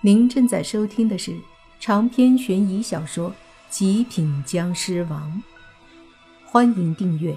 [0.00, 1.36] 您正在收听的是
[1.80, 3.30] 长篇悬疑小说
[3.68, 5.42] 《极品僵尸王》，
[6.46, 7.36] 欢迎订阅。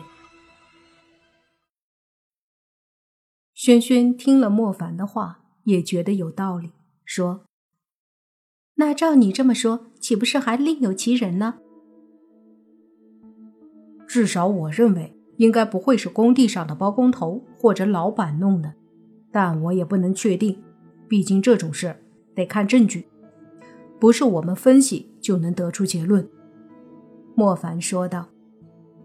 [3.56, 6.70] 轩轩听了莫凡的话，也觉得有道理，
[7.04, 7.46] 说
[8.78, 11.56] ：“那照你这么说，岂不是还另有其人呢？
[14.08, 18.76] 至少我认为，应该不会是工地上的包工头或者老板弄的，
[19.32, 20.62] 但我也不能确定，
[21.10, 21.98] 毕竟这种事。”
[22.36, 23.08] 得看证据，
[24.00, 26.28] 不是我们分析就能得出结论。”
[27.36, 28.28] 莫凡说道。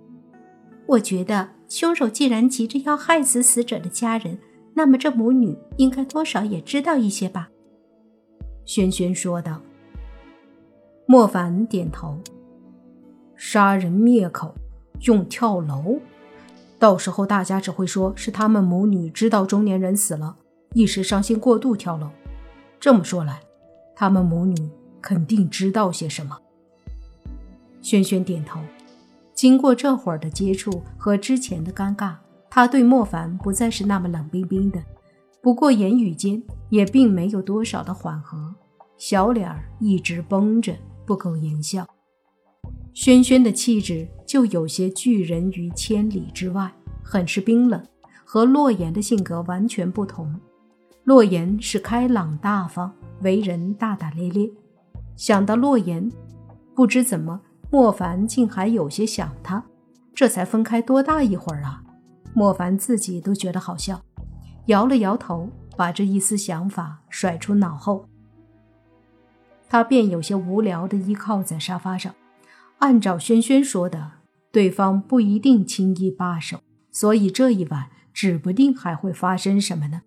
[0.87, 4.39] “我觉得凶手既然急着要害死死者的家人，
[4.75, 7.51] 那么这母女应该多少也知道一些吧？”
[8.65, 9.61] 轩轩说道。
[11.07, 12.19] 莫凡点头
[13.37, 14.55] ：“杀人灭口，
[15.03, 16.01] 用跳楼，
[16.81, 20.37] 到时候大家只会说是他们母女知道中年人死了，
[20.75, 22.11] 一时伤心过度跳楼。”
[22.79, 23.41] 这么说来，
[23.95, 24.55] 他们母女
[25.01, 26.39] 肯定知道些什么。
[27.83, 28.61] 轩轩点头。
[29.35, 32.15] 经过这会儿的接触和之前的尴尬，
[32.49, 34.83] 他对莫凡不再是那么冷冰冰的，
[35.43, 38.55] 不过言语间也并没有多少的缓和，
[38.97, 41.87] 小脸儿一直绷着，不苟言笑。
[42.95, 46.73] 轩轩的气质就有些拒人于千里之外，
[47.05, 47.87] 很是冰冷，
[48.25, 50.35] 和洛言的性格完全不同。
[51.07, 54.51] 洛言是开朗大方，为人大大咧咧。
[55.15, 56.11] 想到洛言，
[56.75, 57.41] 不知怎么，
[57.71, 59.63] 莫凡竟还有些想他。
[60.13, 61.81] 这才分开多大一会儿啊！
[62.35, 64.03] 莫凡自己都觉得好笑，
[64.67, 68.09] 摇了摇头，把这一丝想法甩出脑后。
[69.69, 72.13] 他便有些无聊地依靠在沙发上。
[72.79, 74.11] 按照轩轩说的，
[74.51, 76.59] 对方不一定轻易罢手，
[76.91, 80.03] 所以这一晚指不定还会发生什么呢。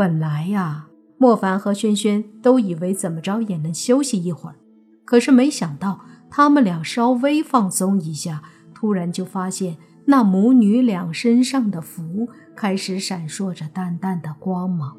[0.00, 4.56] 本来呀，莫凡和轩轩都以为怎么着也能休息一会儿，
[5.04, 8.42] 可是没想到他们俩稍微放松一下，
[8.74, 14.96] 突然就发现那母女俩身上的符开始闪烁着淡淡的光芒，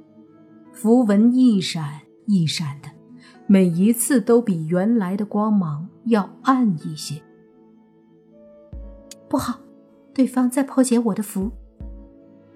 [0.72, 2.90] 符文一闪一闪的，
[3.48, 7.20] 每一次都比原来的光芒要暗一些。
[9.28, 9.62] 不好，
[10.14, 11.52] 对方在破解我的符。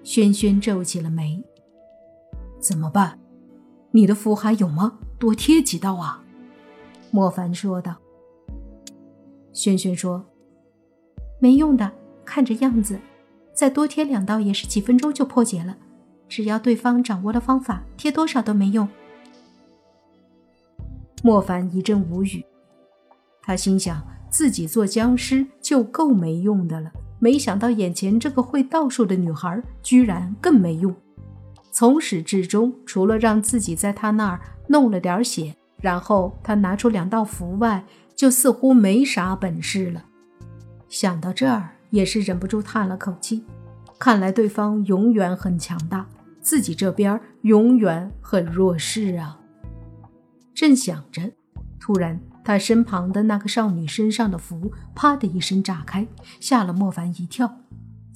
[0.04, 1.42] 轩轩皱起了眉。
[2.66, 3.16] 怎么办？
[3.92, 4.98] 你的符还有吗？
[5.20, 6.20] 多贴几道啊！
[7.12, 7.94] 莫凡说道。
[9.52, 10.24] 轩轩说
[11.38, 11.92] ：“没用的，
[12.24, 12.98] 看这样子，
[13.54, 15.76] 再多贴两道也是几分钟就破解了。
[16.28, 18.88] 只要对方掌握了方法，贴多少都没用。”
[21.22, 22.44] 莫凡一阵无语，
[23.42, 26.90] 他心想自己做僵尸就够没用的了，
[27.20, 30.92] 没想到眼前这个会道术的女孩居然更没用。
[31.78, 40.02] 从始至终，除了让自己在他那儿弄了点血，然后他拿出两道符外，就似乎没啥本事了。
[40.88, 43.44] 想到这儿，也是忍不住叹了口气。
[43.98, 46.06] 看来对方永远很强大，
[46.40, 49.38] 自己这边永远很弱势啊。
[50.54, 51.30] 正想着，
[51.78, 56.08] 突然他身旁的那个少女身上的符啪的一声炸开，
[56.40, 57.54] 吓了莫凡一跳。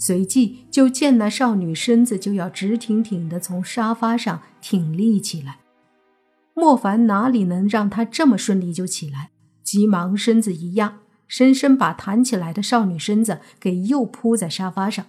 [0.01, 5.61] 随即就见那少女身子就要直挺挺地从沙发上挺立起来，
[6.55, 9.31] 莫凡哪里能让她这么顺利就起来？
[9.63, 15.07] 急忙身子一压，深深把弹起来的少女身子给又扑在沙发上，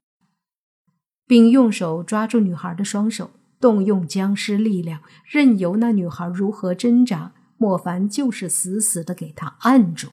[1.25, 3.31] 并用手抓住女孩的双手，
[3.61, 10.09] 动用僵尸力量，任由那女孩如何挣扎，莫凡就是死死地给她按住。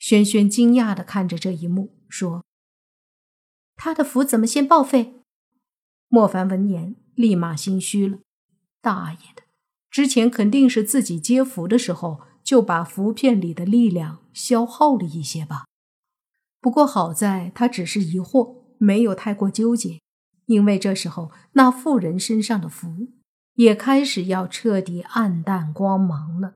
[0.00, 1.99] 轩轩惊讶地看着这一幕。
[2.10, 2.44] 说
[3.76, 5.14] ：“他的符怎么先报废？”
[6.08, 8.18] 莫凡闻言，立马心虚了。
[8.82, 9.42] 大爷的，
[9.90, 15.66] 之前肯定是自己接符的时候就把符片里的力量消耗了一些吧。
[16.60, 20.00] 不过好在他只是疑惑，没有太过纠结，
[20.46, 23.08] 因为这时候那妇人身上的符
[23.54, 26.54] 也开始要彻底暗淡光芒了。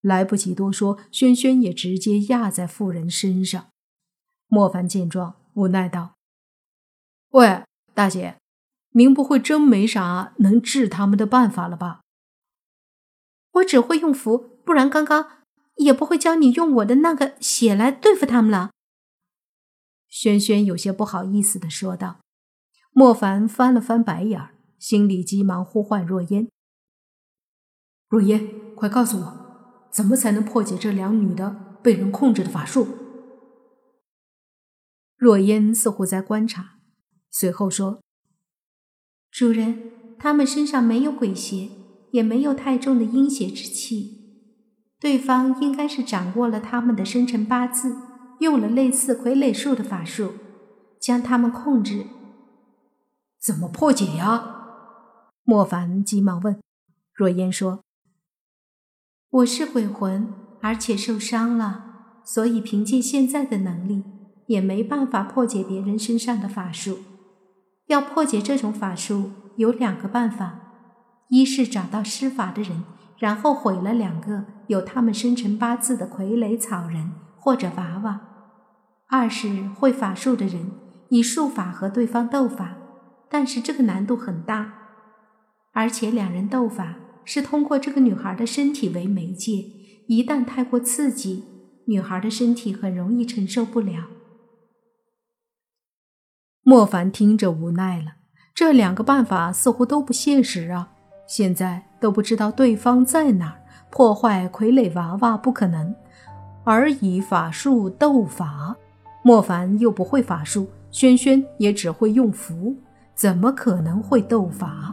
[0.00, 3.68] 来不及多说，轩轩也直接压在妇人身上。
[4.48, 6.14] 莫凡见状，无奈道
[7.30, 7.64] ：“喂，
[7.94, 8.36] 大姐，
[8.90, 12.00] 您不会真没啥能治他们的办法了吧
[13.52, 15.44] ？”“我只会用符，不然刚刚
[15.76, 18.70] 也不会教你用我的那个血来对付他们了。”
[20.08, 22.18] 轩轩有些不好意思的说道。
[22.92, 24.40] 莫凡翻了翻白眼，
[24.78, 26.48] 心里急忙呼唤若烟
[28.08, 32.86] ：“若烟，快告诉我，怎么才能破解这两女的被人控制的法术？”
[35.16, 36.78] 若烟似乎在观察，
[37.30, 38.00] 随后说
[39.32, 41.70] ：“主人，他们身上没有鬼邪，
[42.12, 44.12] 也没有太重的阴邪之气。
[45.00, 47.96] 对方应该是掌握了他们的生辰八字，
[48.40, 50.34] 用了类似傀儡术的法术，
[51.00, 52.06] 将他们控制。
[53.38, 54.54] 怎么破解呀？
[55.44, 56.60] 莫凡急忙问。
[57.14, 57.84] 若烟说
[59.30, 64.02] ：“我是鬼魂，而且受伤了，所以凭借现在的能力，
[64.46, 66.98] 也没办法破解别人身上的法术。
[67.86, 70.60] 要破解这种法术，有两个办法：
[71.28, 72.84] 一是找到施法的人，
[73.18, 78.20] 然后毁了两个有他们生辰八字的傀儡草人或者娃娃；
[79.08, 80.70] 二是会法术的人，
[81.10, 82.76] 以术法和对方斗法，
[83.30, 84.72] 但是这个难度很大，
[85.72, 86.96] 而且两人斗法。”
[87.28, 89.64] 是通过这个女孩的身体为媒介，
[90.06, 91.42] 一旦太过刺激，
[91.88, 94.04] 女孩的身体很容易承受不了。
[96.68, 98.14] 莫凡听着无奈了，
[98.52, 100.88] 这两个办法似乎都不现实啊！
[101.24, 105.94] 现在都不知道对方在哪儿，破坏傀儡娃娃不可能，
[106.64, 108.74] 而以法术斗法，
[109.22, 112.74] 莫凡又不会法术，轩轩也只会用符，
[113.14, 114.92] 怎么可能会斗法？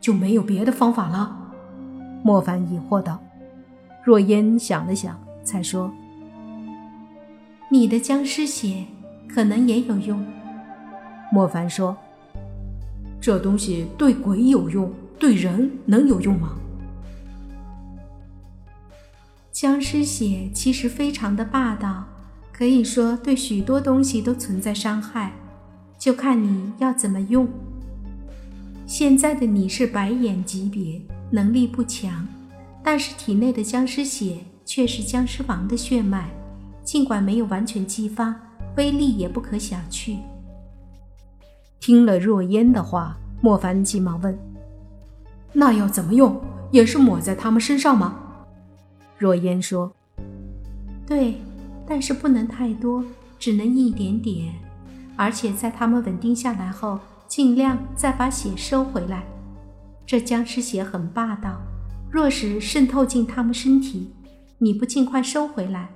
[0.00, 1.36] 就没有别的方法了？
[2.22, 3.20] 莫凡疑惑道。
[4.04, 5.92] 若烟想了想，才说
[7.68, 8.84] ：“你的僵尸血
[9.32, 10.24] 可能也有用。”
[11.32, 11.96] 莫凡说
[13.20, 16.56] ：“这东西对鬼有用，对人能有用吗？”
[19.50, 22.04] 僵尸血其实非常的霸道，
[22.52, 25.32] 可以说对许多东西都存在伤害，
[25.98, 27.48] 就看你要怎么用。
[28.86, 31.00] 现在的你是白眼级别，
[31.30, 32.26] 能力不强，
[32.82, 36.28] 但是体内的僵尸血却是僵尸王的血脉，
[36.82, 38.34] 尽管没有完全激发，
[38.76, 40.16] 威力也不可小觑。
[41.80, 44.38] 听了若烟的话，莫凡急忙问
[45.52, 46.40] ：“那要怎么用？
[46.70, 48.18] 也是抹在他们身上吗？”
[49.18, 49.92] 若烟说
[51.06, 51.36] ：“对，
[51.86, 53.04] 但是不能太多，
[53.38, 54.54] 只能一点点，
[55.16, 56.98] 而且在他们稳定下来后。”
[57.32, 59.24] 尽量再把血收回来，
[60.04, 61.62] 这僵尸血很霸道，
[62.10, 64.12] 若是渗透进他们身体，
[64.58, 65.88] 你不尽快收回来，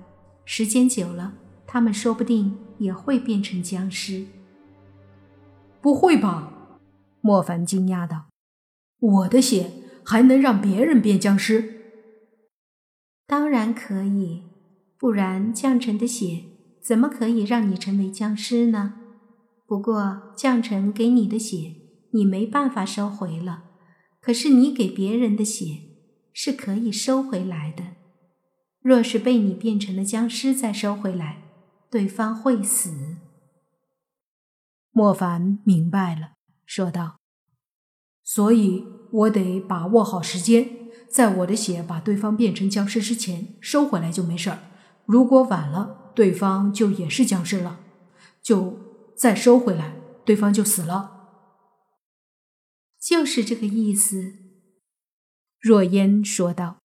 [0.46, 1.34] 时间久了，
[1.66, 4.26] 他们说不定也会变成僵尸。
[5.80, 6.80] 不会吧？
[7.20, 8.26] 莫凡惊讶道
[9.00, 9.70] ：“我的血
[10.04, 11.74] 还能让别人变僵尸？”
[13.26, 14.44] 当然可以，
[14.96, 16.44] 不然降臣的血
[16.80, 18.94] 怎么可以让你成为僵尸呢？
[19.66, 21.74] 不过，将臣给你的血，
[22.12, 23.64] 你没办法收回了。
[24.20, 25.80] 可是你给别人的血
[26.32, 27.84] 是可以收回来的。
[28.80, 31.42] 若是被你变成了僵尸再收回来，
[31.96, 33.16] 对方会死。
[34.90, 36.32] 莫凡明白了，
[36.66, 37.20] 说道
[38.22, 44.58] ：“所以我得把握好时间，在我的血把对方变成僵尸之前收回来就没事儿。
[45.06, 47.80] 如果晚了，对方就也是僵尸了，
[48.42, 48.78] 就……”
[49.16, 49.96] 再收回来，
[50.26, 51.30] 对方就死了。
[53.00, 54.34] 就是这个意思。”
[55.58, 56.82] 若烟说道。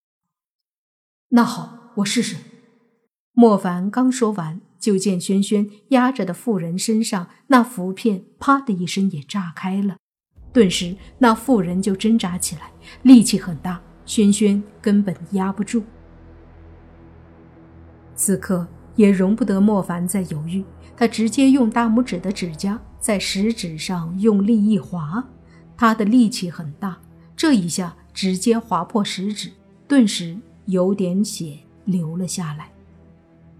[1.35, 2.37] “那好，我试试。”
[3.35, 9.95] 莫凡刚说完，就见轩轩压着的妇人身上那符片“啪”的一声也炸开了，
[10.51, 12.71] 顿时那妇人就挣扎起来，
[13.03, 15.83] 力气很大，轩轩根本压不住。
[18.15, 20.63] 此刻也容不得莫凡再犹豫。
[20.97, 25.23] 他直接用大拇指的指甲在食指上用力一划，
[25.75, 26.99] 他的力气很大，
[27.35, 29.51] 这一下直接划破食指，
[29.87, 32.70] 顿时有点血流了下来。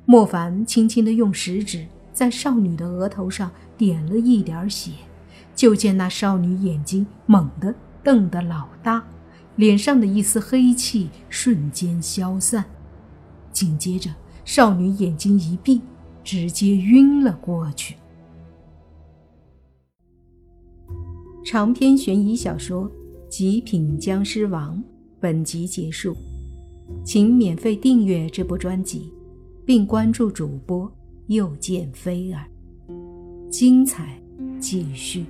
[0.05, 4.91] 莫凡轻轻地用食指在少女的额头上点了一点血，
[5.55, 9.03] 就见那少女眼睛猛地瞪得老大，
[9.55, 12.65] 脸上的一丝黑气瞬间消散，
[13.51, 14.10] 紧接着
[14.43, 15.81] 少女眼睛一闭。
[16.24, 17.96] 直接晕了过去。
[21.43, 22.88] 长篇悬疑小说
[23.27, 24.77] 《极品僵尸王》
[25.20, 26.15] 本集结束，
[27.03, 29.12] 请免费订阅这部专辑，
[29.65, 30.91] 并关注主播
[31.27, 32.46] 又见菲儿，
[33.50, 34.22] 精彩
[34.60, 35.25] 继续。